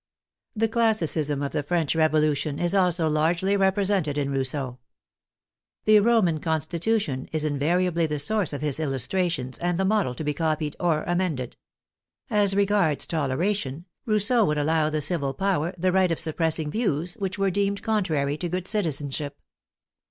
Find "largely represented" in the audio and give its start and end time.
3.07-4.17